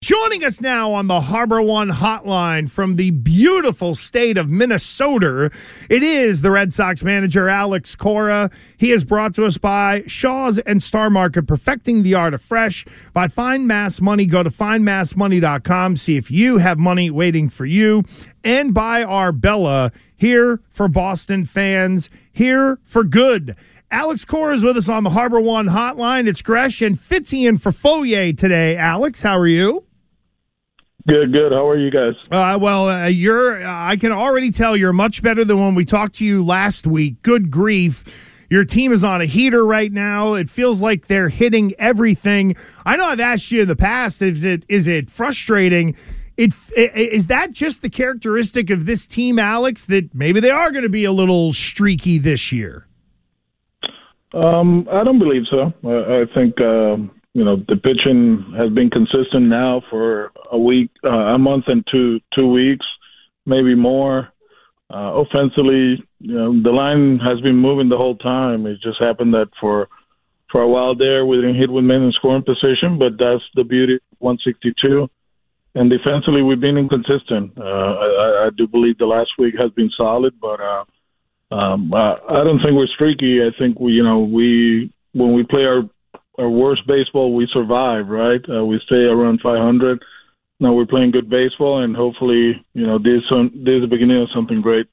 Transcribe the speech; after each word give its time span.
Joining 0.00 0.44
us 0.44 0.60
now 0.60 0.92
on 0.92 1.08
the 1.08 1.20
Harbor 1.20 1.60
One 1.60 1.88
hotline 1.90 2.70
from 2.70 2.94
the 2.94 3.10
beautiful 3.10 3.96
state 3.96 4.38
of 4.38 4.48
Minnesota, 4.48 5.50
it 5.90 6.04
is 6.04 6.40
the 6.40 6.52
Red 6.52 6.72
Sox 6.72 7.02
manager, 7.02 7.48
Alex 7.48 7.96
Cora. 7.96 8.48
He 8.76 8.92
is 8.92 9.02
brought 9.02 9.34
to 9.34 9.44
us 9.44 9.58
by 9.58 10.04
Shaw's 10.06 10.60
and 10.60 10.80
Star 10.80 11.10
Market, 11.10 11.48
perfecting 11.48 12.04
the 12.04 12.14
art 12.14 12.32
of 12.32 12.40
fresh. 12.40 12.86
By 13.12 13.26
Find 13.26 13.66
Mass 13.66 14.00
Money, 14.00 14.26
go 14.26 14.44
to 14.44 14.50
findmassmoney.com. 14.50 15.96
See 15.96 16.16
if 16.16 16.30
you 16.30 16.58
have 16.58 16.78
money 16.78 17.10
waiting 17.10 17.48
for 17.48 17.66
you. 17.66 18.04
And 18.44 18.72
by 18.72 19.02
Arbella, 19.02 19.90
here 20.16 20.60
for 20.70 20.86
Boston 20.86 21.44
fans, 21.44 22.08
here 22.30 22.78
for 22.84 23.02
good. 23.02 23.56
Alex 23.90 24.24
Cora 24.24 24.54
is 24.54 24.62
with 24.62 24.76
us 24.76 24.88
on 24.88 25.02
the 25.02 25.10
Harbor 25.10 25.40
One 25.40 25.66
hotline. 25.66 26.28
It's 26.28 26.40
Gresh 26.40 26.82
and 26.82 26.96
Fitzy 26.96 27.48
in 27.48 27.58
for 27.58 27.72
Fauria 27.72 28.36
today. 28.38 28.76
Alex, 28.76 29.22
how 29.22 29.36
are 29.36 29.48
you? 29.48 29.87
Good, 31.08 31.32
good. 31.32 31.52
How 31.52 31.66
are 31.66 31.78
you 31.78 31.90
guys? 31.90 32.12
Uh, 32.30 32.58
well, 32.60 32.86
uh, 32.90 33.06
you're. 33.06 33.64
Uh, 33.64 33.88
I 33.90 33.96
can 33.96 34.12
already 34.12 34.50
tell 34.50 34.76
you're 34.76 34.92
much 34.92 35.22
better 35.22 35.42
than 35.42 35.58
when 35.58 35.74
we 35.74 35.86
talked 35.86 36.16
to 36.16 36.24
you 36.24 36.44
last 36.44 36.86
week. 36.86 37.22
Good 37.22 37.50
grief. 37.50 38.04
Your 38.50 38.66
team 38.66 38.92
is 38.92 39.02
on 39.04 39.22
a 39.22 39.24
heater 39.24 39.64
right 39.64 39.90
now. 39.90 40.34
It 40.34 40.50
feels 40.50 40.82
like 40.82 41.06
they're 41.06 41.30
hitting 41.30 41.72
everything. 41.78 42.56
I 42.84 42.96
know 42.96 43.06
I've 43.06 43.20
asked 43.20 43.50
you 43.50 43.62
in 43.62 43.68
the 43.68 43.76
past. 43.76 44.20
Is 44.20 44.44
it 44.44 44.64
is 44.68 44.86
it 44.86 45.08
frustrating? 45.08 45.96
It, 46.36 46.52
is 46.76 47.28
that 47.28 47.52
just 47.52 47.80
the 47.80 47.90
characteristic 47.90 48.68
of 48.68 48.84
this 48.84 49.06
team, 49.06 49.38
Alex? 49.38 49.86
That 49.86 50.14
maybe 50.14 50.40
they 50.40 50.50
are 50.50 50.70
going 50.70 50.82
to 50.84 50.90
be 50.90 51.06
a 51.06 51.12
little 51.12 51.54
streaky 51.54 52.18
this 52.18 52.52
year. 52.52 52.86
Um, 54.34 54.86
I 54.92 55.04
don't 55.04 55.18
believe 55.18 55.44
so. 55.50 55.72
I, 55.84 56.20
I 56.20 56.24
think 56.34 56.60
um, 56.60 57.10
you 57.38 57.44
know 57.44 57.56
the 57.68 57.76
pitching 57.76 58.52
has 58.58 58.68
been 58.70 58.90
consistent 58.90 59.44
now 59.46 59.80
for 59.88 60.32
a 60.50 60.58
week, 60.58 60.90
uh, 61.04 61.36
a 61.36 61.38
month, 61.38 61.66
and 61.68 61.84
two 61.88 62.18
two 62.34 62.50
weeks, 62.50 62.84
maybe 63.46 63.76
more. 63.76 64.28
Uh, 64.92 65.22
offensively, 65.22 66.02
you 66.18 66.34
know, 66.34 66.62
the 66.62 66.70
line 66.70 67.20
has 67.20 67.40
been 67.42 67.54
moving 67.54 67.88
the 67.88 67.96
whole 67.96 68.16
time. 68.16 68.66
It 68.66 68.78
just 68.82 69.00
happened 69.00 69.34
that 69.34 69.50
for 69.60 69.86
for 70.50 70.62
a 70.62 70.68
while 70.68 70.96
there 70.96 71.26
we 71.26 71.36
didn't 71.36 71.60
hit 71.60 71.70
with 71.70 71.84
men 71.84 72.02
in 72.02 72.12
scoring 72.12 72.42
position, 72.42 72.98
but 72.98 73.12
that's 73.20 73.44
the 73.54 73.62
beauty 73.62 73.94
of 73.94 74.18
162. 74.18 75.08
And 75.76 75.88
defensively, 75.90 76.42
we've 76.42 76.60
been 76.60 76.76
inconsistent. 76.76 77.52
Uh, 77.56 77.62
I, 77.62 78.46
I 78.46 78.50
do 78.56 78.66
believe 78.66 78.98
the 78.98 79.06
last 79.06 79.30
week 79.38 79.54
has 79.60 79.70
been 79.72 79.90
solid, 79.96 80.34
but 80.40 80.58
uh, 80.58 80.84
um, 81.54 81.92
uh, 81.92 82.14
I 82.14 82.42
don't 82.42 82.58
think 82.64 82.74
we're 82.74 82.88
streaky. 82.88 83.42
I 83.46 83.56
think 83.60 83.78
we, 83.78 83.92
you 83.92 84.02
know, 84.02 84.20
we 84.20 84.90
when 85.12 85.34
we 85.34 85.44
play 85.44 85.62
our 85.62 85.82
our 86.38 86.48
worst 86.48 86.86
baseball, 86.86 87.34
we 87.34 87.48
survive, 87.52 88.08
right? 88.08 88.40
Uh, 88.48 88.64
we 88.64 88.80
stay 88.86 88.96
around 88.96 89.40
500. 89.40 90.02
Now 90.60 90.72
we're 90.72 90.86
playing 90.86 91.12
good 91.12 91.30
baseball, 91.30 91.82
and 91.82 91.94
hopefully, 91.94 92.64
you 92.74 92.86
know, 92.86 92.98
this 92.98 93.22
this 93.30 93.74
is 93.74 93.82
the 93.82 93.88
beginning 93.88 94.22
of 94.22 94.28
something 94.34 94.60
great. 94.60 94.86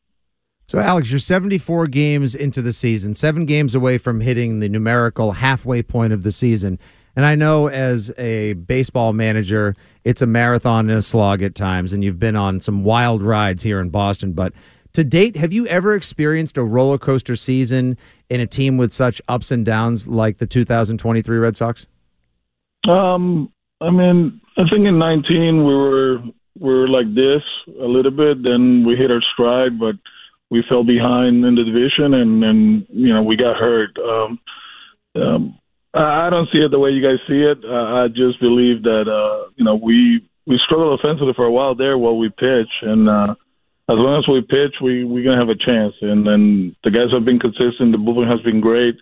So, 0.67 0.79
Alex, 0.79 1.11
you're 1.11 1.19
74 1.19 1.87
games 1.87 2.33
into 2.33 2.61
the 2.61 2.73
season, 2.73 3.13
seven 3.13 3.45
games 3.45 3.75
away 3.75 3.99
from 3.99 4.21
hitting 4.21 4.59
the 4.59 4.69
numerical 4.69 5.33
halfway 5.33 5.83
point 5.83 6.11
of 6.11 6.23
the 6.23 6.31
season. 6.31 6.79
And 7.15 7.23
I 7.25 7.35
know 7.35 7.67
as 7.67 8.11
a 8.17 8.53
baseball 8.53 9.13
manager, 9.13 9.75
it's 10.03 10.21
a 10.21 10.25
marathon 10.25 10.89
and 10.89 10.99
a 10.99 11.01
slog 11.01 11.41
at 11.41 11.55
times, 11.55 11.93
and 11.93 12.03
you've 12.03 12.19
been 12.19 12.35
on 12.35 12.59
some 12.59 12.83
wild 12.83 13.21
rides 13.21 13.63
here 13.63 13.79
in 13.79 13.89
Boston. 13.89 14.33
But 14.33 14.53
to 14.95 15.03
date, 15.03 15.35
have 15.35 15.51
you 15.51 15.67
ever 15.67 15.93
experienced 15.93 16.57
a 16.57 16.63
roller 16.63 16.97
coaster 16.97 17.35
season 17.35 17.97
in 18.29 18.39
a 18.39 18.47
team 18.47 18.77
with 18.77 18.93
such 18.93 19.21
ups 19.27 19.51
and 19.51 19.65
downs 19.65 20.07
like 20.07 20.37
the 20.37 20.45
2023 20.45 21.37
Red 21.37 21.55
Sox? 21.55 21.85
Um, 22.87 23.51
I 23.81 23.89
mean, 23.89 24.39
I 24.57 24.63
think 24.69 24.85
in 24.85 24.97
19 24.97 25.65
we 25.65 25.73
were 25.73 26.19
we 26.57 26.73
were 26.73 26.87
like 26.87 27.13
this 27.13 27.43
a 27.81 27.85
little 27.85 28.11
bit. 28.11 28.41
Then 28.43 28.85
we 28.85 28.95
hit 28.95 29.11
our 29.11 29.21
stride, 29.33 29.77
but 29.77 29.95
we 30.49 30.63
fell 30.69 30.85
behind 30.85 31.43
in 31.43 31.55
the 31.55 31.63
division, 31.63 32.13
and 32.13 32.43
and 32.43 32.85
you 32.89 33.13
know 33.13 33.21
we 33.21 33.35
got 33.35 33.57
hurt. 33.57 33.97
Um, 33.97 34.39
um, 35.15 35.59
I 35.93 36.29
don't 36.29 36.47
see 36.53 36.59
it 36.59 36.71
the 36.71 36.79
way 36.79 36.91
you 36.91 37.01
guys 37.01 37.19
see 37.27 37.41
it. 37.41 37.65
I 37.65 38.07
just 38.07 38.39
believe 38.39 38.83
that 38.83 39.09
uh, 39.09 39.49
you 39.55 39.65
know 39.65 39.75
we 39.75 40.25
we 40.47 40.57
struggled 40.65 40.99
offensively 40.99 41.33
for 41.35 41.45
a 41.45 41.51
while 41.51 41.75
there 41.75 41.97
while 41.97 42.17
we 42.17 42.29
pitch, 42.29 42.71
and 42.81 43.09
uh, 43.09 43.35
as 43.87 43.97
long 43.97 44.17
as 44.17 44.27
we 44.27 44.41
pitch, 44.41 44.75
we 44.81 45.03
we're 45.03 45.23
gonna 45.23 45.39
have 45.39 45.49
a 45.49 45.63
chance. 45.63 45.93
And 46.01 46.25
then 46.25 46.75
the 46.83 46.91
guys 46.91 47.11
have 47.13 47.25
been 47.25 47.39
consistent. 47.39 47.91
The 47.91 48.01
bullpen 48.01 48.29
has 48.29 48.41
been 48.41 48.59
great, 48.59 48.95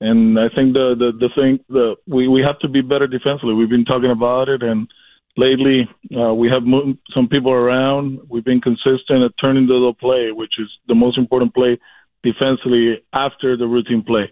and 0.00 0.38
I 0.38 0.48
think 0.48 0.74
the 0.74 0.94
the 0.98 1.12
the 1.18 1.30
thing 1.34 1.60
the 1.68 1.94
we 2.08 2.26
we 2.26 2.42
have 2.42 2.58
to 2.60 2.68
be 2.68 2.80
better 2.80 3.06
defensively. 3.06 3.54
We've 3.54 3.70
been 3.70 3.84
talking 3.84 4.10
about 4.10 4.48
it, 4.48 4.62
and 4.64 4.88
lately 5.36 5.88
uh, 6.18 6.34
we 6.34 6.48
have 6.48 6.64
moved 6.64 6.98
some 7.14 7.28
people 7.28 7.52
around. 7.52 8.18
We've 8.28 8.44
been 8.44 8.60
consistent 8.60 9.22
at 9.22 9.32
turning 9.40 9.68
the 9.68 9.94
play, 10.00 10.32
which 10.32 10.58
is 10.58 10.68
the 10.88 10.94
most 10.96 11.18
important 11.18 11.54
play 11.54 11.78
defensively 12.24 13.04
after 13.12 13.56
the 13.56 13.66
routine 13.66 14.02
play. 14.02 14.30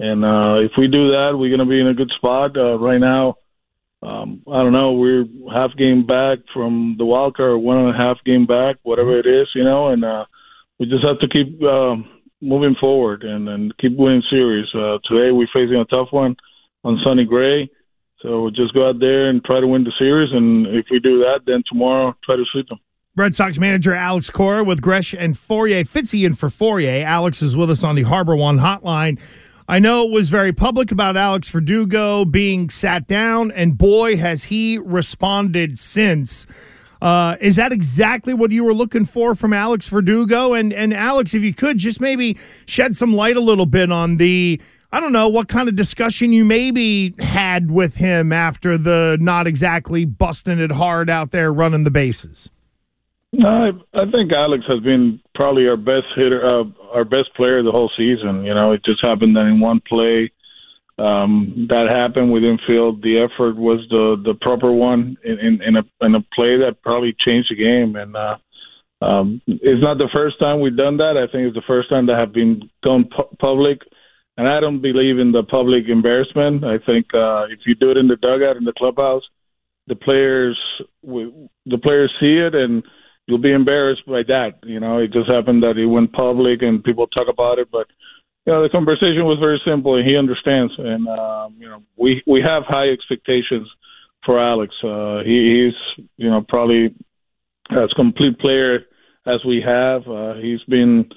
And 0.00 0.24
uh, 0.24 0.56
if 0.58 0.72
we 0.76 0.88
do 0.88 1.12
that, 1.12 1.36
we're 1.38 1.56
gonna 1.56 1.70
be 1.70 1.80
in 1.80 1.86
a 1.86 1.94
good 1.94 2.10
spot. 2.16 2.56
Uh, 2.56 2.78
right 2.80 2.98
now 2.98 3.36
um, 4.06 4.40
I 4.46 4.62
don't 4.62 4.72
know, 4.72 4.92
we're 4.92 5.26
half 5.52 5.76
game 5.76 6.06
back 6.06 6.38
from 6.54 6.94
the 6.96 7.04
wild 7.04 7.36
card, 7.36 7.60
one 7.60 7.78
and 7.78 7.94
a 7.94 7.98
half 7.98 8.18
game 8.24 8.46
back, 8.46 8.76
whatever 8.84 9.18
it 9.18 9.26
is, 9.26 9.48
you 9.54 9.64
know, 9.64 9.88
and 9.88 10.04
uh, 10.04 10.24
we 10.78 10.86
just 10.86 11.04
have 11.04 11.18
to 11.18 11.28
keep 11.28 11.60
um, 11.64 12.08
moving 12.40 12.76
forward 12.78 13.24
and, 13.24 13.48
and 13.48 13.76
keep 13.78 13.96
winning 13.96 14.22
series. 14.30 14.68
Uh, 14.72 14.98
today 15.08 15.32
we're 15.32 15.48
facing 15.52 15.76
a 15.76 15.84
tough 15.86 16.08
one 16.12 16.36
on 16.84 17.00
Sonny 17.02 17.24
Gray, 17.24 17.68
so 18.20 18.42
we'll 18.42 18.52
just 18.52 18.74
go 18.74 18.88
out 18.88 19.00
there 19.00 19.28
and 19.28 19.44
try 19.44 19.58
to 19.58 19.66
win 19.66 19.82
the 19.82 19.92
series, 19.98 20.30
and 20.32 20.68
if 20.68 20.86
we 20.88 21.00
do 21.00 21.18
that, 21.18 21.40
then 21.44 21.64
tomorrow 21.68 22.14
try 22.24 22.36
to 22.36 22.44
sweep 22.52 22.68
them. 22.68 22.78
Red 23.16 23.34
Sox 23.34 23.58
manager 23.58 23.94
Alex 23.94 24.30
Cora 24.30 24.62
with 24.62 24.80
Gresh 24.82 25.14
and 25.14 25.34
Fauria. 25.34 25.88
Fitzy 25.88 26.26
in 26.26 26.34
for 26.34 26.48
Fauria. 26.48 27.02
Alex 27.02 27.42
is 27.42 27.56
with 27.56 27.70
us 27.70 27.82
on 27.82 27.96
the 27.96 28.02
Harbor 28.02 28.36
One 28.36 28.58
hotline. 28.58 29.18
I 29.68 29.80
know 29.80 30.04
it 30.04 30.12
was 30.12 30.28
very 30.28 30.52
public 30.52 30.92
about 30.92 31.16
Alex 31.16 31.48
Verdugo 31.48 32.24
being 32.24 32.70
sat 32.70 33.08
down, 33.08 33.50
and 33.50 33.76
boy, 33.76 34.16
has 34.16 34.44
he 34.44 34.78
responded 34.78 35.76
since. 35.76 36.46
Uh, 37.02 37.36
is 37.40 37.56
that 37.56 37.72
exactly 37.72 38.32
what 38.32 38.52
you 38.52 38.62
were 38.62 38.72
looking 38.72 39.04
for 39.04 39.34
from 39.34 39.52
Alex 39.52 39.88
Verdugo? 39.88 40.52
And 40.54 40.72
and 40.72 40.94
Alex, 40.94 41.34
if 41.34 41.42
you 41.42 41.52
could 41.52 41.78
just 41.78 42.00
maybe 42.00 42.38
shed 42.66 42.94
some 42.94 43.12
light 43.12 43.36
a 43.36 43.40
little 43.40 43.66
bit 43.66 43.90
on 43.90 44.18
the 44.18 44.60
I 44.92 45.00
don't 45.00 45.12
know 45.12 45.28
what 45.28 45.48
kind 45.48 45.68
of 45.68 45.74
discussion 45.74 46.32
you 46.32 46.44
maybe 46.44 47.14
had 47.18 47.70
with 47.70 47.96
him 47.96 48.32
after 48.32 48.78
the 48.78 49.18
not 49.20 49.48
exactly 49.48 50.04
busting 50.04 50.60
it 50.60 50.70
hard 50.70 51.10
out 51.10 51.32
there 51.32 51.52
running 51.52 51.82
the 51.82 51.90
bases. 51.90 52.50
I 53.44 53.70
I 53.94 54.10
think 54.10 54.32
Alex 54.32 54.64
has 54.68 54.80
been 54.80 55.20
probably 55.34 55.66
our 55.68 55.76
best 55.76 56.06
hitter, 56.14 56.44
uh, 56.44 56.64
our 56.92 57.04
best 57.04 57.34
player 57.36 57.62
the 57.62 57.72
whole 57.72 57.90
season. 57.96 58.44
You 58.44 58.54
know, 58.54 58.72
it 58.72 58.84
just 58.84 59.02
happened 59.02 59.36
that 59.36 59.46
in 59.46 59.60
one 59.60 59.80
play 59.88 60.30
um, 60.98 61.66
that 61.68 61.88
happened. 61.90 62.32
We 62.32 62.40
didn't 62.40 62.62
the 62.66 63.28
effort 63.28 63.56
was 63.56 63.86
the 63.90 64.16
the 64.24 64.34
proper 64.40 64.72
one 64.72 65.16
in, 65.24 65.38
in, 65.38 65.62
in 65.62 65.76
a 65.76 65.82
in 66.00 66.14
a 66.14 66.20
play 66.34 66.56
that 66.58 66.82
probably 66.82 67.14
changed 67.24 67.50
the 67.50 67.56
game. 67.56 67.96
And 67.96 68.16
uh, 68.16 68.36
um, 69.02 69.42
it's 69.46 69.82
not 69.82 69.98
the 69.98 70.08
first 70.12 70.38
time 70.38 70.60
we've 70.60 70.76
done 70.76 70.96
that. 70.96 71.16
I 71.16 71.30
think 71.30 71.46
it's 71.46 71.54
the 71.54 71.62
first 71.66 71.90
time 71.90 72.06
that 72.06 72.18
have 72.18 72.32
been 72.32 72.70
gone 72.82 73.04
pu- 73.04 73.36
public. 73.38 73.80
And 74.38 74.48
I 74.48 74.60
don't 74.60 74.82
believe 74.82 75.18
in 75.18 75.32
the 75.32 75.42
public 75.42 75.88
embarrassment. 75.88 76.64
I 76.64 76.78
think 76.84 77.06
uh, 77.14 77.44
if 77.50 77.60
you 77.66 77.74
do 77.74 77.90
it 77.90 77.96
in 77.96 78.08
the 78.08 78.16
dugout 78.16 78.56
in 78.56 78.64
the 78.64 78.74
clubhouse, 78.76 79.22
the 79.86 79.96
players 79.96 80.58
the 81.02 81.78
players 81.82 82.12
see 82.20 82.38
it 82.38 82.54
and 82.54 82.82
you'll 83.26 83.38
be 83.38 83.52
embarrassed 83.52 84.06
by 84.06 84.22
that. 84.28 84.54
You 84.62 84.80
know, 84.80 84.98
it 84.98 85.12
just 85.12 85.30
happened 85.30 85.62
that 85.62 85.76
it 85.76 85.86
went 85.86 86.12
public 86.12 86.62
and 86.62 86.82
people 86.82 87.06
talk 87.08 87.28
about 87.28 87.58
it, 87.58 87.68
but 87.70 87.86
you 88.46 88.52
know, 88.52 88.62
the 88.62 88.68
conversation 88.68 89.24
was 89.24 89.38
very 89.40 89.60
simple 89.66 89.96
and 89.96 90.06
he 90.08 90.16
understands. 90.16 90.72
And 90.78 91.08
um, 91.08 91.56
you 91.58 91.68
know, 91.68 91.82
we 91.96 92.22
we 92.26 92.40
have 92.40 92.62
high 92.66 92.88
expectations 92.88 93.68
for 94.24 94.40
Alex. 94.40 94.72
Uh, 94.82 95.22
he, 95.24 95.66
he's 95.66 96.06
you 96.16 96.30
know 96.30 96.44
probably 96.48 96.94
as 97.70 97.92
complete 97.96 98.38
player 98.38 98.86
as 99.26 99.44
we 99.44 99.60
have. 99.66 100.02
Uh, 100.06 100.34
he's 100.34 100.62
been 100.68 101.10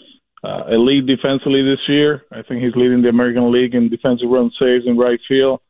uh, 0.44 0.66
elite 0.72 1.06
defensively 1.06 1.62
this 1.62 1.82
year. 1.88 2.24
I 2.32 2.42
think 2.42 2.64
he's 2.64 2.76
leading 2.76 3.04
the 3.04 3.10
American 3.10 3.52
League 3.52 3.76
in 3.76 3.90
defensive 3.90 4.30
run 4.30 4.52
saves 4.60 4.86
in 4.88 4.98
right 4.98 5.20
field. 5.28 5.62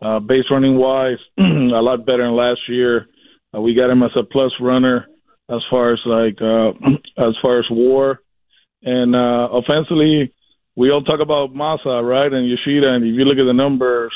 Uh, 0.00 0.20
base 0.20 0.44
running 0.48 0.76
wise, 0.76 1.18
a 1.38 1.82
lot 1.82 2.06
better 2.06 2.22
than 2.22 2.36
last 2.36 2.60
year. 2.68 3.08
Uh, 3.52 3.60
we 3.60 3.74
got 3.74 3.90
him 3.90 4.04
as 4.04 4.12
a 4.16 4.22
plus 4.22 4.52
runner 4.60 5.08
as 5.50 5.60
far 5.70 5.92
as 5.92 6.00
like 6.04 6.40
uh, 6.40 6.70
as 7.28 7.34
far 7.42 7.58
as 7.58 7.66
WAR, 7.70 8.20
and 8.82 9.14
uh, 9.14 9.48
offensively, 9.52 10.32
we 10.76 10.90
all 10.90 11.02
talk 11.02 11.20
about 11.20 11.54
Masa, 11.54 12.02
right, 12.06 12.32
and 12.32 12.48
Yoshida, 12.48 12.94
and 12.94 13.04
if 13.04 13.14
you 13.14 13.24
look 13.24 13.38
at 13.38 13.46
the 13.46 13.52
numbers, 13.52 14.12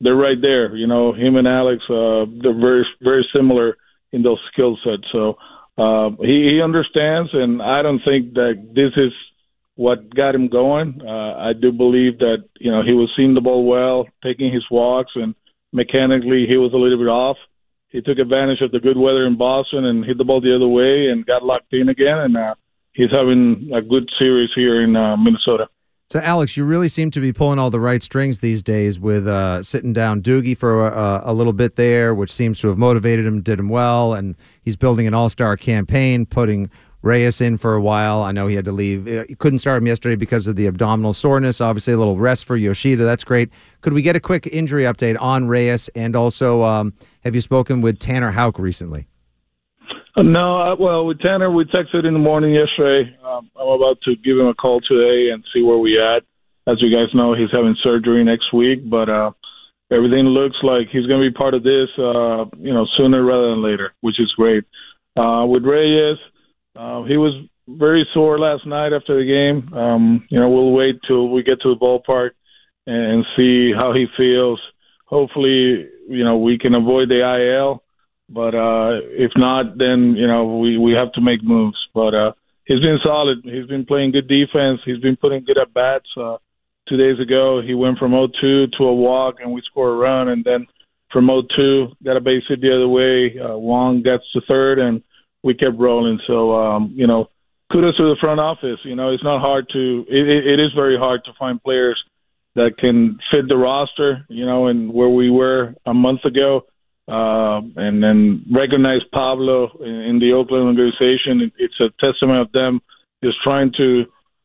they're 0.00 0.16
right 0.16 0.40
there. 0.40 0.74
You 0.76 0.86
know, 0.86 1.12
him 1.12 1.36
and 1.36 1.46
Alex, 1.46 1.82
uh, 1.90 2.24
they're 2.42 2.58
very 2.58 2.86
very 3.02 3.26
similar 3.34 3.76
in 4.12 4.22
those 4.22 4.38
skill 4.52 4.78
sets. 4.84 5.06
So 5.12 5.36
uh, 5.76 6.10
he, 6.20 6.54
he 6.54 6.62
understands, 6.62 7.30
and 7.32 7.62
I 7.62 7.82
don't 7.82 8.00
think 8.04 8.34
that 8.34 8.72
this 8.74 8.92
is 8.96 9.12
what 9.76 10.14
got 10.14 10.34
him 10.34 10.48
going. 10.48 11.00
Uh, 11.02 11.36
I 11.36 11.52
do 11.52 11.72
believe 11.72 12.18
that 12.18 12.44
you 12.58 12.70
know 12.70 12.82
he 12.82 12.92
was 12.92 13.10
seeing 13.16 13.34
the 13.34 13.40
ball 13.40 13.64
well, 13.64 14.06
taking 14.22 14.52
his 14.52 14.64
walks, 14.70 15.12
and 15.14 15.34
mechanically 15.72 16.46
he 16.48 16.56
was 16.56 16.72
a 16.72 16.76
little 16.76 16.98
bit 16.98 17.08
off. 17.08 17.36
He 17.90 18.00
took 18.00 18.18
advantage 18.18 18.60
of 18.60 18.70
the 18.70 18.78
good 18.78 18.96
weather 18.96 19.26
in 19.26 19.36
Boston 19.36 19.84
and 19.84 20.04
hit 20.04 20.16
the 20.16 20.24
ball 20.24 20.40
the 20.40 20.54
other 20.54 20.68
way 20.68 21.08
and 21.10 21.26
got 21.26 21.42
locked 21.42 21.72
in 21.72 21.88
again. 21.88 22.18
And 22.18 22.36
uh, 22.36 22.54
he's 22.92 23.10
having 23.10 23.70
a 23.74 23.82
good 23.82 24.08
series 24.18 24.50
here 24.54 24.82
in 24.82 24.96
uh, 24.96 25.16
Minnesota. 25.16 25.68
So, 26.10 26.18
Alex, 26.18 26.56
you 26.56 26.64
really 26.64 26.88
seem 26.88 27.12
to 27.12 27.20
be 27.20 27.32
pulling 27.32 27.60
all 27.60 27.70
the 27.70 27.78
right 27.78 28.02
strings 28.02 28.40
these 28.40 28.64
days 28.64 28.98
with 28.98 29.28
uh, 29.28 29.62
sitting 29.62 29.92
down 29.92 30.22
Doogie 30.22 30.56
for 30.56 30.88
a, 30.88 31.22
a, 31.26 31.32
little 31.32 31.52
bit 31.52 31.76
there, 31.76 32.16
which 32.16 32.32
seems 32.32 32.58
to 32.60 32.68
have 32.68 32.78
motivated 32.78 33.26
him, 33.26 33.42
did 33.42 33.60
him 33.60 33.68
well, 33.68 34.14
and 34.14 34.34
he's 34.60 34.74
building 34.74 35.06
an 35.06 35.14
all 35.14 35.28
star 35.28 35.56
campaign, 35.56 36.26
putting 36.26 36.68
Reyes 37.02 37.40
in 37.40 37.56
for 37.56 37.74
a 37.74 37.80
while. 37.80 38.22
I 38.22 38.32
know 38.32 38.46
he 38.46 38.54
had 38.54 38.64
to 38.66 38.72
leave. 38.72 39.08
Uh, 39.08 39.24
he 39.28 39.34
couldn't 39.34 39.58
start 39.58 39.78
him 39.78 39.86
yesterday 39.86 40.16
because 40.16 40.46
of 40.46 40.56
the 40.56 40.66
abdominal 40.66 41.12
soreness. 41.12 41.60
Obviously, 41.60 41.94
a 41.94 41.98
little 41.98 42.18
rest 42.18 42.44
for 42.44 42.56
Yoshida. 42.56 43.04
That's 43.04 43.24
great. 43.24 43.50
Could 43.80 43.92
we 43.92 44.02
get 44.02 44.16
a 44.16 44.20
quick 44.20 44.46
injury 44.46 44.84
update 44.84 45.16
on 45.20 45.48
Reyes? 45.48 45.88
And 45.94 46.14
also, 46.14 46.62
um, 46.62 46.92
have 47.24 47.34
you 47.34 47.40
spoken 47.40 47.80
with 47.80 47.98
Tanner 47.98 48.30
Houck 48.30 48.58
recently? 48.58 49.06
Uh, 50.16 50.22
no, 50.22 50.60
uh, 50.60 50.76
well, 50.76 51.06
with 51.06 51.20
Tanner, 51.20 51.50
we 51.50 51.64
texted 51.64 52.04
in 52.04 52.12
the 52.12 52.18
morning 52.18 52.52
yesterday. 52.52 53.16
Um, 53.24 53.50
I'm 53.58 53.68
about 53.68 54.00
to 54.02 54.16
give 54.16 54.36
him 54.38 54.48
a 54.48 54.54
call 54.54 54.80
today 54.80 55.30
and 55.32 55.44
see 55.54 55.62
where 55.62 55.78
we 55.78 55.98
at. 56.00 56.22
As 56.66 56.76
you 56.82 56.94
guys 56.94 57.14
know, 57.14 57.34
he's 57.34 57.50
having 57.50 57.76
surgery 57.82 58.22
next 58.22 58.52
week, 58.52 58.88
but 58.88 59.08
uh, 59.08 59.30
everything 59.90 60.26
looks 60.26 60.56
like 60.62 60.88
he's 60.90 61.06
going 61.06 61.22
to 61.22 61.30
be 61.30 61.34
part 61.34 61.54
of 61.54 61.62
this, 61.62 61.88
uh, 61.98 62.44
you 62.58 62.74
know, 62.74 62.86
sooner 62.96 63.24
rather 63.24 63.50
than 63.50 63.62
later, 63.62 63.94
which 64.02 64.20
is 64.20 64.30
great. 64.36 64.64
Uh, 65.16 65.44
with 65.46 65.64
Reyes, 65.64 66.18
uh, 66.80 67.02
he 67.04 67.18
was 67.18 67.34
very 67.68 68.06
sore 68.14 68.38
last 68.38 68.66
night 68.66 68.92
after 68.94 69.18
the 69.18 69.26
game. 69.26 69.72
Um, 69.74 70.26
you 70.30 70.40
know, 70.40 70.48
we'll 70.48 70.72
wait 70.72 70.96
till 71.06 71.28
we 71.28 71.42
get 71.42 71.60
to 71.60 71.74
the 71.74 71.80
ballpark 71.80 72.30
and 72.86 73.24
see 73.36 73.72
how 73.76 73.92
he 73.92 74.06
feels. 74.16 74.58
Hopefully, 75.04 75.86
you 76.08 76.24
know, 76.24 76.38
we 76.38 76.58
can 76.58 76.74
avoid 76.74 77.10
the 77.10 77.20
IL. 77.20 77.82
But 78.30 78.54
uh, 78.54 79.00
if 79.10 79.32
not, 79.36 79.76
then 79.76 80.14
you 80.16 80.26
know 80.26 80.58
we 80.58 80.78
we 80.78 80.92
have 80.92 81.12
to 81.14 81.20
make 81.20 81.42
moves. 81.42 81.76
But 81.92 82.14
uh, 82.14 82.32
he's 82.64 82.80
been 82.80 82.98
solid. 83.02 83.38
He's 83.44 83.66
been 83.66 83.84
playing 83.84 84.12
good 84.12 84.28
defense. 84.28 84.80
He's 84.86 85.00
been 85.00 85.16
putting 85.16 85.44
good 85.44 85.58
at 85.58 85.74
bats. 85.74 86.08
Uh, 86.16 86.36
two 86.88 86.96
days 86.96 87.18
ago, 87.20 87.60
he 87.60 87.74
went 87.74 87.98
from 87.98 88.12
0-2 88.12 88.72
to 88.78 88.84
a 88.84 88.94
walk, 88.94 89.36
and 89.40 89.52
we 89.52 89.62
scored 89.68 89.92
a 89.92 89.96
run. 89.96 90.28
And 90.28 90.44
then 90.44 90.66
from 91.12 91.26
0-2, 91.26 91.92
got 92.04 92.16
a 92.16 92.20
base 92.20 92.44
hit 92.48 92.60
the 92.60 92.74
other 92.74 92.88
way. 92.88 93.36
Uh, 93.38 93.58
Wong 93.58 94.02
gets 94.02 94.24
to 94.32 94.40
third, 94.46 94.78
and 94.78 95.02
we 95.42 95.54
kept 95.54 95.78
rolling. 95.78 96.20
So 96.26 96.54
um, 96.54 96.92
you 96.94 97.06
know, 97.06 97.28
kudos 97.72 97.96
to 97.96 98.04
the 98.04 98.16
front 98.20 98.40
office. 98.40 98.78
You 98.84 98.96
know, 98.96 99.12
it's 99.12 99.24
not 99.24 99.40
hard 99.40 99.68
to. 99.72 100.04
It, 100.08 100.46
it, 100.46 100.60
is 100.60 100.72
very 100.74 100.98
hard 100.98 101.24
to 101.24 101.32
find 101.38 101.62
players 101.62 102.02
that 102.56 102.76
can 102.78 103.18
fit 103.30 103.48
the 103.48 103.56
roster. 103.56 104.26
You 104.28 104.46
know, 104.46 104.66
and 104.66 104.92
where 104.92 105.08
we 105.08 105.30
were 105.30 105.74
a 105.86 105.94
month 105.94 106.24
ago, 106.24 106.62
uh, 107.08 107.60
and 107.76 108.02
then 108.02 108.44
recognize 108.52 109.00
Pablo 109.12 109.70
in, 109.80 109.94
in 109.94 110.18
the 110.18 110.32
Oakland 110.32 110.66
organization. 110.66 111.50
it's 111.58 111.80
a 111.80 111.90
testament 112.04 112.40
of 112.40 112.52
them 112.52 112.80
just 113.22 113.36
trying 113.42 113.72
to 113.76 114.04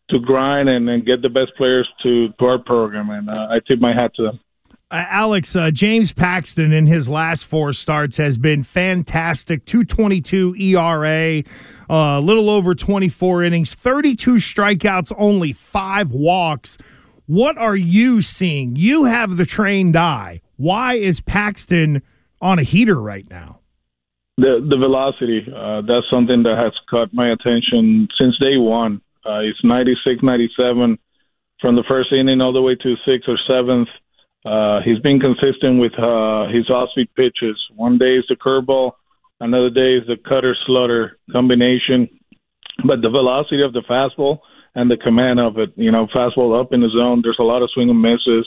to 0.10 0.20
grind 0.20 0.70
and, 0.70 0.88
and 0.90 1.06
get 1.06 1.22
the 1.22 1.30
best 1.30 1.52
players 1.58 1.88
to, 2.04 2.30
to 2.40 2.46
our 2.46 2.60
program. 2.60 3.10
And 3.10 3.30
uh, 3.30 3.48
I 3.50 3.60
tip 3.68 3.80
my 3.80 3.94
hat 3.94 4.12
to 4.16 4.24
them. 4.24 4.40
Uh, 4.92 5.04
Alex, 5.10 5.56
uh, 5.56 5.72
James 5.72 6.14
Paxton 6.14 6.72
in 6.72 6.86
his 6.86 7.10
last 7.10 7.46
four 7.46 7.74
starts 7.74 8.18
has 8.18 8.38
been 8.38 8.62
fantastic. 8.62 9.66
222 9.66 10.56
ERA, 10.56 11.10
a 11.10 11.44
uh, 11.90 12.20
little 12.20 12.52
over 12.52 12.76
24 12.76 13.44
innings, 13.44 13.74
32 13.74 14.36
strikeouts, 14.36 15.12
only 15.18 15.54
five 15.54 16.12
walks. 16.12 16.78
What 17.26 17.58
are 17.58 17.76
you 17.76 18.22
seeing? 18.22 18.76
You 18.76 19.06
have 19.06 19.38
the 19.38 19.46
trained 19.46 19.96
eye. 19.96 20.42
Why 20.58 20.94
is 20.94 21.20
Paxton 21.20 22.04
on 22.40 22.60
a 22.60 22.64
heater 22.64 23.02
right 23.02 23.28
now? 23.28 23.62
The 24.38 24.64
the 24.70 24.78
velocity, 24.78 25.48
uh, 25.48 25.82
that's 25.82 26.10
something 26.12 26.44
that 26.44 26.58
has 26.58 26.74
caught 26.90 27.12
my 27.14 27.32
attention 27.32 28.08
since 28.20 28.38
day 28.38 28.58
one. 28.58 29.02
Uh, 29.26 29.40
it's 29.40 29.64
96, 29.64 30.22
97 30.22 31.00
from 31.60 31.76
the 31.76 31.84
first 31.88 32.12
inning 32.12 32.42
all 32.42 32.54
the 32.54 32.62
way 32.62 32.76
to 32.76 32.96
sixth 33.06 33.28
or 33.28 33.40
seventh 33.48 33.88
uh, 34.46 34.82
he's 34.86 35.00
been 35.00 35.20
consistent 35.20 35.80
with 35.80 35.94
uh, 35.98 36.48
his 36.48 36.70
off-speed 36.70 37.10
pitches. 37.16 37.58
One 37.76 37.98
day 37.98 38.18
is 38.18 38.26
the 38.30 38.36
curveball, 38.36 38.92
another 39.40 39.70
day 39.70 39.96
is 39.96 40.08
the 40.08 40.18
cutter 40.18 40.56
slutter 40.68 41.12
combination. 41.32 42.10
But 42.86 43.02
the 43.02 43.10
velocity 43.10 43.62
of 43.64 43.74
the 43.74 43.84
fastball 43.90 44.40
and 44.76 44.92
the 44.92 44.98
command 44.98 45.40
of 45.40 45.58
it, 45.58 45.72
you 45.76 45.92
know, 45.92 46.08
fastball 46.08 46.60
up 46.60 46.74
in 46.74 46.82
the 46.82 46.90
zone. 46.90 47.22
There's 47.24 47.40
a 47.40 47.44
lot 47.44 47.62
of 47.62 47.70
swing 47.74 47.90
and 47.90 48.02
misses, 48.02 48.46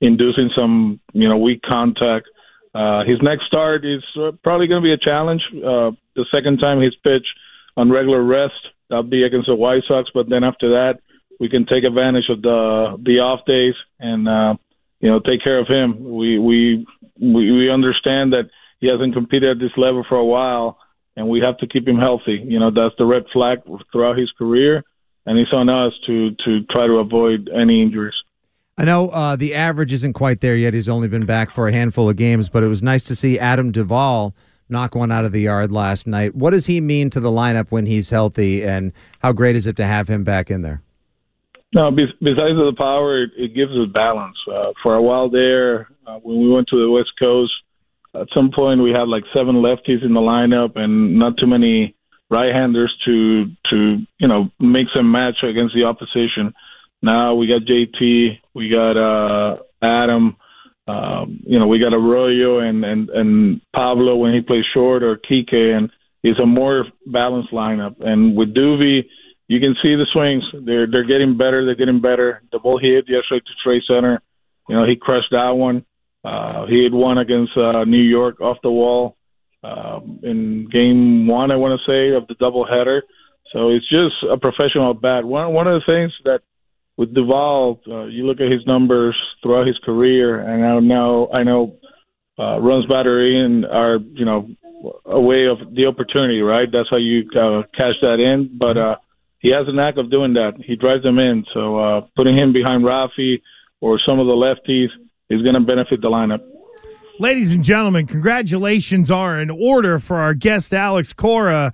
inducing 0.00 0.50
some, 0.54 1.00
you 1.12 1.28
know, 1.28 1.38
weak 1.38 1.62
contact. 1.62 2.26
Uh, 2.74 3.04
his 3.04 3.18
next 3.22 3.46
start 3.46 3.84
is 3.84 4.02
uh, 4.20 4.32
probably 4.42 4.66
going 4.66 4.82
to 4.82 4.86
be 4.86 4.92
a 4.92 4.98
challenge. 4.98 5.42
Uh, 5.56 5.92
the 6.16 6.26
second 6.32 6.58
time 6.58 6.80
he's 6.80 6.94
pitched 7.04 7.32
on 7.76 7.90
regular 7.90 8.22
rest, 8.22 8.54
that'll 8.90 9.04
be 9.04 9.22
against 9.22 9.46
the 9.46 9.54
White 9.54 9.84
Sox. 9.86 10.10
But 10.12 10.28
then 10.28 10.44
after 10.44 10.70
that, 10.70 10.98
we 11.40 11.48
can 11.48 11.64
take 11.64 11.84
advantage 11.84 12.28
of 12.28 12.42
the 12.42 13.00
the 13.04 13.20
off 13.20 13.46
days 13.46 13.74
and 14.00 14.28
uh, 14.28 14.54
you 15.00 15.10
know, 15.10 15.20
take 15.20 15.42
care 15.42 15.58
of 15.58 15.68
him. 15.68 16.02
We 16.02 16.38
we 16.38 16.86
we, 17.20 17.70
understand 17.70 18.32
that 18.32 18.48
he 18.80 18.88
hasn't 18.88 19.14
competed 19.14 19.50
at 19.50 19.58
this 19.58 19.76
level 19.76 20.04
for 20.08 20.16
a 20.16 20.24
while, 20.24 20.78
and 21.16 21.28
we 21.28 21.40
have 21.40 21.58
to 21.58 21.66
keep 21.66 21.86
him 21.86 21.98
healthy. 21.98 22.42
You 22.44 22.58
know, 22.58 22.70
that's 22.70 22.94
the 22.98 23.04
red 23.04 23.24
flag 23.32 23.58
throughout 23.92 24.16
his 24.18 24.30
career, 24.32 24.84
and 25.26 25.38
it's 25.38 25.52
on 25.52 25.68
us 25.68 25.92
to 26.06 26.30
to 26.44 26.62
try 26.70 26.86
to 26.86 26.94
avoid 26.94 27.50
any 27.54 27.82
injuries. 27.82 28.14
I 28.76 28.84
know 28.84 29.08
uh, 29.08 29.34
the 29.34 29.54
average 29.54 29.92
isn't 29.92 30.12
quite 30.12 30.40
there 30.40 30.54
yet. 30.54 30.72
He's 30.72 30.88
only 30.88 31.08
been 31.08 31.26
back 31.26 31.50
for 31.50 31.66
a 31.66 31.72
handful 31.72 32.08
of 32.08 32.16
games, 32.16 32.48
but 32.48 32.62
it 32.62 32.68
was 32.68 32.82
nice 32.82 33.02
to 33.04 33.16
see 33.16 33.36
Adam 33.38 33.72
Duvall 33.72 34.36
knock 34.68 34.94
one 34.94 35.10
out 35.10 35.24
of 35.24 35.32
the 35.32 35.40
yard 35.40 35.72
last 35.72 36.06
night. 36.06 36.34
What 36.36 36.50
does 36.50 36.66
he 36.66 36.80
mean 36.80 37.10
to 37.10 37.20
the 37.20 37.30
lineup 37.30 37.70
when 37.70 37.86
he's 37.86 38.10
healthy, 38.10 38.64
and 38.64 38.92
how 39.20 39.32
great 39.32 39.56
is 39.56 39.66
it 39.66 39.76
to 39.76 39.84
have 39.84 40.08
him 40.08 40.22
back 40.22 40.50
in 40.50 40.62
there? 40.62 40.82
No, 41.74 41.90
besides 41.90 42.56
the 42.56 42.72
power, 42.76 43.24
it, 43.24 43.54
gives 43.54 43.72
us 43.72 43.92
balance. 43.92 44.36
Uh, 44.50 44.72
for 44.82 44.94
a 44.94 45.02
while 45.02 45.28
there, 45.28 45.88
uh, 46.06 46.18
when 46.22 46.40
we 46.40 46.50
went 46.50 46.66
to 46.68 46.80
the 46.80 46.90
West 46.90 47.10
Coast, 47.18 47.52
at 48.14 48.26
some 48.34 48.50
point 48.54 48.82
we 48.82 48.90
had 48.90 49.08
like 49.08 49.24
seven 49.34 49.56
lefties 49.56 50.02
in 50.02 50.14
the 50.14 50.20
lineup 50.20 50.76
and 50.76 51.18
not 51.18 51.34
too 51.38 51.46
many 51.46 51.94
right-handers 52.30 52.94
to 53.04 53.46
to 53.70 53.98
you 54.18 54.28
know 54.28 54.50
make 54.58 54.86
some 54.94 55.10
match 55.12 55.36
against 55.42 55.74
the 55.74 55.84
opposition. 55.84 56.54
Now 57.02 57.34
we 57.34 57.46
got 57.46 57.62
JT, 57.62 58.38
we 58.54 58.70
got 58.70 58.96
uh, 58.96 59.56
Adam, 59.82 60.36
um, 60.86 61.40
you 61.46 61.58
know 61.58 61.66
we 61.66 61.78
got 61.78 61.92
Arroyo 61.92 62.60
and 62.60 62.82
and 62.84 63.10
and 63.10 63.60
Pablo 63.74 64.16
when 64.16 64.32
he 64.32 64.40
plays 64.40 64.64
short 64.72 65.02
or 65.02 65.18
Kike, 65.18 65.52
and 65.52 65.90
it's 66.22 66.40
a 66.40 66.46
more 66.46 66.86
balanced 67.06 67.52
lineup. 67.52 67.96
And 68.00 68.34
with 68.34 68.54
Duvy 68.54 69.06
you 69.48 69.60
can 69.60 69.74
see 69.82 69.96
the 69.96 70.06
swings. 70.12 70.44
They're 70.64 70.86
they're 70.86 71.04
getting 71.04 71.36
better. 71.36 71.64
They're 71.64 71.74
getting 71.74 72.00
better. 72.00 72.42
The 72.52 72.58
ball 72.58 72.78
he 72.78 72.92
hit 72.92 73.08
yesterday 73.08 73.40
to 73.40 73.52
Trey 73.64 73.82
Center, 73.88 74.22
you 74.68 74.76
know, 74.76 74.84
he 74.86 74.94
crushed 74.94 75.30
that 75.32 75.50
one. 75.50 75.84
Uh, 76.24 76.66
he 76.66 76.84
had 76.84 76.92
one 76.92 77.18
against 77.18 77.56
uh, 77.56 77.84
New 77.84 78.02
York 78.02 78.40
off 78.40 78.58
the 78.62 78.70
wall 78.70 79.16
um, 79.64 80.20
in 80.22 80.68
game 80.70 81.26
one, 81.26 81.50
I 81.50 81.56
want 81.56 81.80
to 81.80 81.90
say, 81.90 82.14
of 82.14 82.26
the 82.28 82.34
doubleheader. 82.34 83.00
So 83.52 83.70
it's 83.70 83.88
just 83.88 84.14
a 84.30 84.36
professional 84.36 84.92
bat. 84.94 85.24
One 85.24 85.52
one 85.52 85.66
of 85.66 85.80
the 85.80 85.86
things 85.92 86.12
that 86.24 86.42
with 86.98 87.14
Duvall, 87.14 87.80
uh, 87.88 88.04
you 88.06 88.26
look 88.26 88.40
at 88.40 88.50
his 88.50 88.66
numbers 88.66 89.16
throughout 89.42 89.66
his 89.66 89.78
career, 89.78 90.40
and 90.40 90.64
I 90.64 90.78
know 90.80 91.30
I 91.32 91.42
know 91.42 91.76
uh, 92.38 92.60
runs 92.60 92.84
battery 92.86 93.42
and 93.42 93.64
are 93.64 93.98
you 94.12 94.24
know 94.24 94.48
a 95.06 95.18
way 95.18 95.46
of 95.46 95.58
the 95.74 95.86
opportunity, 95.86 96.42
right? 96.42 96.68
That's 96.70 96.90
how 96.90 96.98
you 96.98 97.28
uh, 97.30 97.62
cash 97.74 97.94
that 98.02 98.20
in. 98.20 98.58
But 98.58 98.76
uh, 98.76 98.96
he 99.40 99.50
has 99.50 99.66
a 99.68 99.72
knack 99.72 99.96
of 99.96 100.10
doing 100.10 100.34
that. 100.34 100.54
He 100.64 100.76
drives 100.76 101.02
them 101.02 101.18
in. 101.18 101.44
So 101.54 101.78
uh, 101.78 102.00
putting 102.16 102.36
him 102.36 102.52
behind 102.52 102.84
Rafi 102.84 103.40
or 103.80 104.00
some 104.04 104.18
of 104.18 104.26
the 104.26 104.32
lefties 104.32 104.88
is 105.30 105.42
going 105.42 105.54
to 105.54 105.60
benefit 105.60 106.00
the 106.00 106.08
lineup. 106.08 106.40
Ladies 107.20 107.52
and 107.52 107.64
gentlemen, 107.64 108.06
congratulations 108.06 109.10
are 109.10 109.40
in 109.40 109.50
order 109.50 109.98
for 109.98 110.16
our 110.16 110.34
guest 110.34 110.72
Alex 110.72 111.12
Cora. 111.12 111.72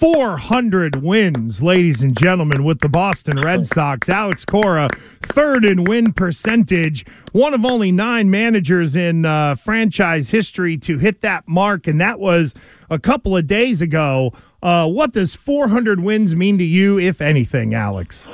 400 0.00 1.02
wins, 1.02 1.62
ladies 1.62 2.02
and 2.02 2.18
gentlemen, 2.18 2.64
with 2.64 2.80
the 2.80 2.88
Boston 2.88 3.38
Red 3.44 3.66
Sox. 3.66 4.08
Alex 4.08 4.46
Cora, 4.46 4.88
third 5.20 5.62
in 5.62 5.84
win 5.84 6.14
percentage, 6.14 7.06
one 7.32 7.52
of 7.52 7.66
only 7.66 7.92
nine 7.92 8.30
managers 8.30 8.96
in 8.96 9.26
uh, 9.26 9.56
franchise 9.56 10.30
history 10.30 10.78
to 10.78 10.96
hit 10.96 11.20
that 11.20 11.46
mark, 11.46 11.86
and 11.86 12.00
that 12.00 12.18
was 12.18 12.54
a 12.88 12.98
couple 12.98 13.36
of 13.36 13.46
days 13.46 13.82
ago. 13.82 14.32
Uh, 14.62 14.88
what 14.88 15.12
does 15.12 15.36
400 15.36 16.00
wins 16.00 16.34
mean 16.34 16.56
to 16.56 16.64
you, 16.64 16.98
if 16.98 17.20
anything, 17.20 17.74
Alex? 17.74 18.26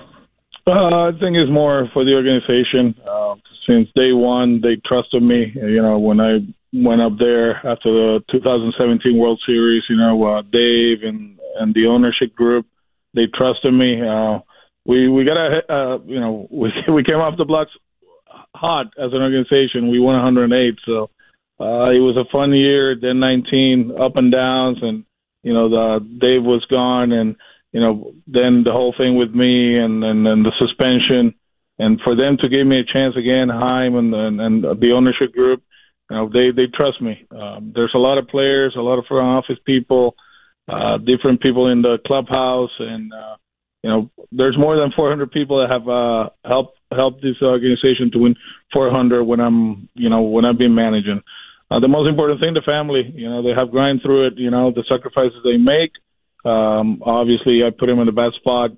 Uh, 0.68 0.70
I 0.70 1.10
think 1.18 1.36
it's 1.36 1.50
more 1.50 1.90
for 1.92 2.04
the 2.04 2.14
organization. 2.14 2.94
Uh, 3.04 3.34
since 3.66 3.88
day 3.96 4.12
one, 4.12 4.60
they 4.60 4.80
trusted 4.86 5.20
me. 5.20 5.52
You 5.56 5.82
know, 5.82 5.98
when 5.98 6.20
I 6.20 6.46
went 6.72 7.00
up 7.00 7.18
there 7.18 7.56
after 7.66 7.90
the 7.90 8.24
2017 8.30 9.18
World 9.18 9.42
Series, 9.44 9.82
you 9.88 9.96
know, 9.96 10.22
uh, 10.22 10.42
Dave 10.42 11.02
and 11.02 11.35
and 11.58 11.74
the 11.74 11.86
ownership 11.86 12.34
group. 12.34 12.66
They 13.14 13.26
trusted 13.32 13.72
me. 13.72 14.00
Uh, 14.02 14.40
we 14.86 15.08
we 15.08 15.24
got 15.24 15.36
a 15.36 15.72
uh, 15.72 15.98
you 16.06 16.20
know 16.20 16.46
we 16.50 16.72
we 16.92 17.04
came 17.04 17.16
off 17.16 17.36
the 17.36 17.44
blocks 17.44 17.72
hot 18.54 18.86
as 18.98 19.12
an 19.12 19.22
organization. 19.22 19.90
We 19.90 20.00
won 20.00 20.14
108, 20.14 20.74
so 20.84 21.10
uh, 21.60 21.90
it 21.90 22.00
was 22.00 22.16
a 22.16 22.30
fun 22.30 22.52
year. 22.52 22.96
Then 23.00 23.20
19 23.20 23.92
up 24.00 24.16
and 24.16 24.32
downs, 24.32 24.78
and 24.82 25.04
you 25.42 25.52
know 25.52 25.68
the 25.68 26.04
Dave 26.20 26.42
was 26.42 26.64
gone, 26.70 27.12
and 27.12 27.36
you 27.72 27.80
know 27.80 28.12
then 28.26 28.62
the 28.64 28.72
whole 28.72 28.94
thing 28.96 29.16
with 29.16 29.30
me, 29.30 29.78
and 29.78 30.02
and, 30.04 30.26
and 30.26 30.44
the 30.44 30.52
suspension, 30.58 31.34
and 31.78 32.00
for 32.02 32.14
them 32.14 32.36
to 32.40 32.48
give 32.48 32.66
me 32.66 32.80
a 32.80 32.92
chance 32.92 33.16
again, 33.16 33.48
Chaim 33.48 33.96
and 33.96 34.14
and, 34.14 34.40
and 34.40 34.80
the 34.80 34.92
ownership 34.92 35.32
group, 35.32 35.62
you 36.10 36.16
know 36.16 36.30
they 36.32 36.50
they 36.50 36.66
trust 36.66 37.00
me. 37.00 37.26
Um, 37.30 37.72
there's 37.74 37.94
a 37.94 37.98
lot 37.98 38.18
of 38.18 38.28
players, 38.28 38.74
a 38.76 38.82
lot 38.82 38.98
of 38.98 39.06
front 39.06 39.26
office 39.26 39.58
people 39.64 40.14
uh, 40.68 40.98
different 40.98 41.40
people 41.40 41.70
in 41.70 41.82
the 41.82 41.98
clubhouse, 42.06 42.70
and 42.78 43.12
uh, 43.12 43.36
you 43.82 43.90
know, 43.90 44.10
there's 44.32 44.58
more 44.58 44.76
than 44.76 44.90
400 44.96 45.30
people 45.30 45.60
that 45.60 45.70
have 45.70 45.88
uh, 45.88 46.30
helped 46.44 46.78
helped 46.90 47.22
this 47.22 47.36
organization 47.42 48.10
to 48.12 48.18
win 48.18 48.34
400 48.72 49.24
when 49.24 49.40
I'm, 49.40 49.88
you 49.94 50.08
know, 50.08 50.22
when 50.22 50.44
I've 50.44 50.58
been 50.58 50.74
managing. 50.74 51.20
Uh, 51.70 51.80
the 51.80 51.88
most 51.88 52.08
important 52.08 52.40
thing, 52.40 52.54
the 52.54 52.62
family. 52.66 53.12
You 53.14 53.28
know, 53.28 53.42
they 53.42 53.50
have 53.50 53.70
grind 53.70 54.00
through 54.02 54.28
it. 54.28 54.34
You 54.36 54.50
know, 54.50 54.72
the 54.72 54.84
sacrifices 54.88 55.38
they 55.44 55.56
make. 55.56 55.92
Um, 56.44 57.02
obviously, 57.04 57.62
I 57.62 57.70
put 57.70 57.86
them 57.86 57.98
in 58.00 58.06
the 58.06 58.12
best 58.12 58.36
spot. 58.36 58.70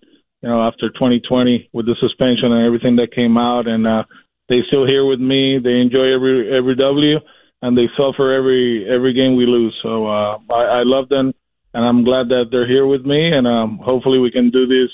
You 0.43 0.49
know, 0.49 0.61
after 0.61 0.89
2020 0.91 1.71
with 1.73 1.87
the 1.87 1.97
suspension 2.01 2.53
and 2.53 2.67
everything 2.67 2.97
that 2.97 3.15
came 3.15 3.37
out, 3.37 3.67
and 3.67 3.87
uh, 3.87 4.05
they 4.49 4.61
still 4.69 4.87
here 4.87 5.05
with 5.07 5.21
me. 5.21 5.59
They 5.59 5.81
enjoy 5.81 6.13
every 6.13 6.55
every 6.55 6.77
W, 6.77 7.17
and 7.63 7.77
they 7.77 7.89
suffer 7.97 8.33
every 8.33 8.85
every 8.89 9.15
game 9.15 9.37
we 9.37 9.47
lose. 9.47 9.75
So 9.83 10.07
uh, 10.07 10.39
I, 10.53 10.81
I 10.81 10.83
love 10.85 11.09
them 11.09 11.33
and 11.79 11.87
I'm 11.87 12.03
glad 12.03 12.29
that 12.31 12.47
they're 12.51 12.67
here 12.67 12.89
with 12.89 13.07
me, 13.07 13.31
and 13.33 13.47
um, 13.47 13.79
hopefully 13.79 14.19
we 14.19 14.33
can 14.33 14.51
do 14.51 14.67
this 14.67 14.91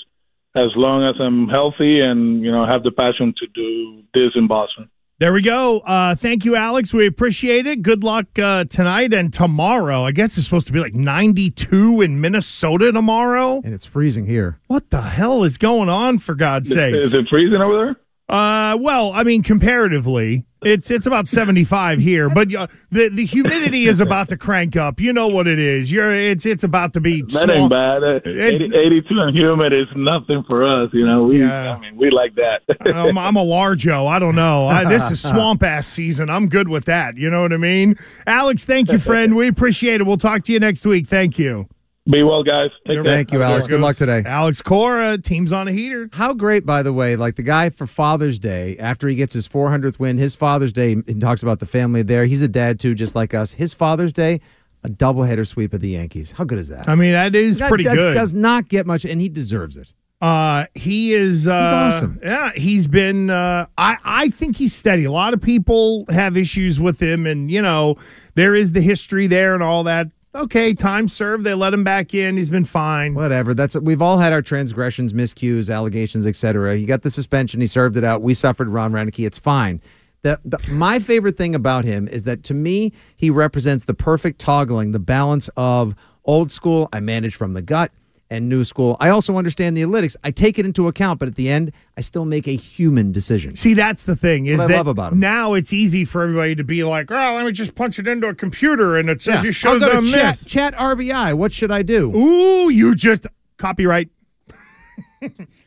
as 0.55 0.69
long 0.75 1.03
as 1.03 1.19
I'm 1.19 1.49
healthy 1.49 1.99
and 1.99 2.43
you 2.43 2.51
know 2.51 2.63
have 2.63 2.83
the 2.83 2.91
passion 2.91 3.33
to 3.39 3.47
do 3.55 4.03
this 4.13 4.33
in 4.35 4.47
Boston. 4.47 4.87
There 5.17 5.33
we 5.33 5.41
go. 5.41 5.79
Uh, 5.79 6.13
thank 6.13 6.45
you, 6.45 6.55
Alex. 6.55 6.93
We 6.93 7.07
appreciate 7.07 7.65
it. 7.65 7.81
Good 7.81 8.03
luck 8.03 8.37
uh, 8.37 8.65
tonight 8.65 9.13
and 9.15 9.33
tomorrow. 9.33 10.03
I 10.03 10.11
guess 10.11 10.37
it's 10.37 10.45
supposed 10.45 10.67
to 10.67 10.73
be 10.73 10.79
like 10.79 10.93
92 10.93 12.01
in 12.01 12.21
Minnesota 12.21 12.91
tomorrow. 12.91 13.61
And 13.63 13.73
it's 13.73 13.85
freezing 13.85 14.25
here. 14.25 14.59
What 14.67 14.91
the 14.91 15.01
hell 15.01 15.43
is 15.43 15.57
going 15.57 15.89
on, 15.89 16.19
for 16.19 16.35
God's 16.35 16.69
sake? 16.69 16.95
Is 16.95 17.15
it 17.15 17.27
freezing 17.29 17.61
over 17.61 17.95
there? 18.27 18.37
Uh, 18.37 18.77
well, 18.77 19.11
I 19.13 19.23
mean, 19.23 19.41
comparatively, 19.41 20.45
it's 20.65 20.91
it's 20.91 21.05
about 21.05 21.27
seventy 21.27 21.63
five 21.63 21.99
here, 21.99 22.29
but 22.29 22.53
uh, 22.53 22.67
the 22.89 23.09
the 23.09 23.25
humidity 23.25 23.85
is 23.85 23.99
about 23.99 24.29
to 24.29 24.37
crank 24.37 24.75
up. 24.75 24.99
You 24.99 25.13
know 25.13 25.27
what 25.27 25.47
it 25.47 25.59
is. 25.59 25.91
You're 25.91 26.13
it's 26.13 26.45
it's 26.45 26.63
about 26.63 26.93
to 26.93 27.01
be. 27.01 27.21
That 27.21 27.31
small. 27.31 27.51
ain't 27.51 27.69
bad. 27.69 28.03
Uh, 28.03 28.19
80, 28.25 28.65
82 28.75 29.19
and 29.19 29.37
humid 29.37 29.73
is 29.73 29.87
nothing 29.95 30.43
for 30.47 30.65
us. 30.65 30.89
You 30.93 31.05
know, 31.05 31.23
we 31.23 31.39
Yeah. 31.39 31.73
I 31.73 31.79
mean 31.79 31.95
we 31.95 32.09
like 32.09 32.35
that. 32.35 32.61
I'm, 32.85 33.17
I'm 33.17 33.35
a 33.35 33.43
largo. 33.43 34.07
I 34.07 34.19
don't 34.19 34.35
know. 34.35 34.67
I, 34.67 34.85
this 34.85 35.11
is 35.11 35.21
swamp 35.29 35.63
ass 35.63 35.87
season. 35.87 36.29
I'm 36.29 36.49
good 36.49 36.67
with 36.67 36.85
that. 36.85 37.17
You 37.17 37.29
know 37.29 37.41
what 37.41 37.53
I 37.53 37.57
mean? 37.57 37.97
Alex, 38.25 38.65
thank 38.65 38.91
you, 38.91 38.97
friend. 38.99 39.35
We 39.35 39.47
appreciate 39.47 40.01
it. 40.01 40.05
We'll 40.05 40.17
talk 40.17 40.43
to 40.45 40.53
you 40.53 40.59
next 40.59 40.85
week. 40.85 41.07
Thank 41.07 41.37
you. 41.37 41.67
Be 42.09 42.21
well, 42.21 42.43
guys. 42.43 42.69
Take 42.85 42.97
care. 42.97 43.03
Thank 43.03 43.31
you, 43.31 43.41
Alex. 43.41 43.65
Good 43.65 43.81
luck 43.81 43.95
today. 43.95 44.21
Alex 44.27 44.61
Cora, 44.61 45.17
team's 45.17 45.51
on 45.51 45.67
a 45.67 45.71
heater. 45.71 46.07
How 46.13 46.33
great, 46.33 46.63
by 46.63 46.83
the 46.83 46.93
way, 46.93 47.15
like 47.15 47.35
the 47.35 47.41
guy 47.41 47.71
for 47.71 47.87
Father's 47.87 48.37
Day, 48.37 48.77
after 48.77 49.07
he 49.07 49.15
gets 49.15 49.33
his 49.33 49.49
400th 49.49 49.97
win, 49.97 50.19
his 50.19 50.35
Father's 50.35 50.71
Day, 50.71 50.95
he 51.07 51.15
talks 51.15 51.41
about 51.41 51.59
the 51.59 51.65
family 51.65 52.03
there. 52.03 52.25
He's 52.27 52.43
a 52.43 52.47
dad 52.47 52.79
too, 52.79 52.93
just 52.93 53.15
like 53.15 53.33
us. 53.33 53.53
His 53.53 53.73
Father's 53.73 54.13
Day, 54.13 54.39
a 54.83 54.89
doubleheader 54.89 55.47
sweep 55.47 55.73
of 55.73 55.81
the 55.81 55.89
Yankees. 55.89 56.31
How 56.31 56.43
good 56.43 56.59
is 56.59 56.69
that? 56.69 56.87
I 56.87 56.93
mean, 56.93 57.13
that 57.13 57.33
is 57.33 57.57
That- 57.57 57.69
pretty 57.69 57.85
that 57.85 57.95
good. 57.95 58.13
Does 58.13 58.35
not 58.35 58.69
get 58.69 58.85
much, 58.85 59.03
and 59.03 59.19
he 59.19 59.27
deserves 59.27 59.75
it. 59.75 59.91
Uh, 60.21 60.65
he 60.75 61.11
is. 61.13 61.47
Uh, 61.47 61.53
awesome. 61.53 62.19
Yeah, 62.23 62.51
he's 62.53 62.85
been. 62.85 63.31
Uh, 63.31 63.65
I 63.79 63.97
I 64.03 64.29
think 64.29 64.55
he's 64.57 64.73
steady. 64.73 65.03
A 65.05 65.11
lot 65.11 65.33
of 65.33 65.41
people 65.41 66.05
have 66.09 66.37
issues 66.37 66.79
with 66.79 67.01
him, 67.01 67.25
and 67.27 67.49
you 67.51 67.61
know 67.61 67.97
there 68.35 68.53
is 68.55 68.71
the 68.73 68.81
history 68.81 69.25
there 69.27 69.55
and 69.55 69.61
all 69.63 69.83
that. 69.83 70.07
Okay, 70.35 70.73
time 70.73 71.07
served. 71.07 71.45
They 71.45 71.53
let 71.53 71.73
him 71.73 71.85
back 71.85 72.13
in. 72.13 72.35
He's 72.35 72.49
been 72.49 72.65
fine. 72.65 73.13
Whatever. 73.13 73.53
That's 73.53 73.77
we've 73.77 74.01
all 74.01 74.17
had 74.17 74.33
our 74.33 74.41
transgressions, 74.41 75.13
miscues, 75.13 75.73
allegations, 75.73 76.27
etc. 76.27 76.75
He 76.75 76.85
got 76.85 77.03
the 77.03 77.09
suspension. 77.09 77.61
He 77.61 77.67
served 77.67 77.95
it 77.95 78.03
out. 78.03 78.21
We 78.21 78.33
suffered 78.33 78.67
Ron 78.67 78.91
Roenicke. 78.91 79.25
It's 79.25 79.39
fine. 79.39 79.81
The, 80.23 80.37
the, 80.43 80.59
my 80.71 80.99
favorite 80.99 81.37
thing 81.37 81.55
about 81.55 81.85
him 81.85 82.09
is 82.09 82.23
that 82.23 82.43
to 82.45 82.53
me, 82.53 82.91
he 83.15 83.29
represents 83.29 83.85
the 83.85 83.93
perfect 83.93 84.39
toggling, 84.39 84.91
the 84.91 84.99
balance 84.99 85.49
of 85.55 85.95
old 86.25 86.51
school. 86.51 86.89
I 86.91 86.99
manage 86.99 87.35
from 87.35 87.53
the 87.53 87.61
gut 87.61 87.93
and 88.29 88.49
new 88.49 88.63
school. 88.63 88.97
I 88.99 89.09
also 89.09 89.37
understand 89.37 89.77
the 89.77 89.83
analytics. 89.83 90.15
I 90.23 90.31
take 90.31 90.57
it 90.57 90.65
into 90.65 90.87
account, 90.87 91.19
but 91.19 91.27
at 91.27 91.35
the 91.35 91.49
end, 91.49 91.71
I 91.97 92.01
still 92.01 92.25
make 92.25 92.47
a 92.47 92.55
human 92.55 93.11
decision. 93.11 93.55
See, 93.55 93.73
that's 93.73 94.05
the 94.05 94.15
thing 94.15 94.47
is 94.47 94.57
what 94.57 94.65
I 94.65 94.67
that 94.69 94.77
love 94.77 94.87
about 94.87 95.15
now 95.15 95.53
it's 95.53 95.73
easy 95.73 96.05
for 96.05 96.23
everybody 96.23 96.55
to 96.55 96.63
be 96.63 96.83
like, 96.83 97.11
"Oh, 97.11 97.33
let 97.35 97.45
me 97.45 97.51
just 97.51 97.75
punch 97.75 97.99
it 97.99 98.07
into 98.07 98.27
a 98.27 98.35
computer 98.35 98.97
and 98.97 99.09
it 99.09 99.21
says 99.21 99.43
you 99.43 99.51
should 99.51 99.81
have 99.81 99.91
done 99.91 100.05
chat, 100.05 100.35
this." 100.35 100.45
chat 100.45 100.73
RBI. 100.75 101.33
What 101.33 101.51
should 101.51 101.71
I 101.71 101.81
do? 101.81 102.15
Ooh, 102.15 102.69
you 102.69 102.95
just 102.95 103.27
copyright. 103.57 104.09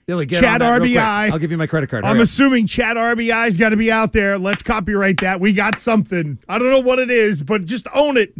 Billy, 0.08 0.24
get 0.24 0.40
Chat 0.40 0.54
on 0.54 0.58
that 0.60 0.70
real 0.70 0.80
quick. 0.80 0.92
RBI. 0.92 1.32
I'll 1.32 1.38
give 1.38 1.50
you 1.50 1.58
my 1.58 1.66
credit 1.66 1.90
card. 1.90 2.04
I'm 2.04 2.16
up. 2.16 2.22
assuming 2.22 2.66
Chat 2.66 2.96
RBI's 2.96 3.58
got 3.58 3.70
to 3.70 3.76
be 3.76 3.92
out 3.92 4.14
there. 4.14 4.38
Let's 4.38 4.62
copyright 4.62 5.18
that. 5.20 5.38
We 5.38 5.52
got 5.52 5.78
something. 5.78 6.38
I 6.48 6.58
don't 6.58 6.70
know 6.70 6.80
what 6.80 6.98
it 6.98 7.10
is, 7.10 7.42
but 7.42 7.66
just 7.66 7.86
own 7.94 8.16
it. 8.16 8.32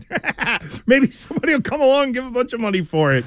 Maybe 0.87 1.11
somebody 1.11 1.53
will 1.53 1.61
come 1.61 1.83
along 1.83 2.05
and 2.05 2.15
give 2.15 2.25
a 2.25 2.31
bunch 2.31 2.55
of 2.55 2.61
money 2.61 2.81
for 2.81 3.13
it. 3.13 3.27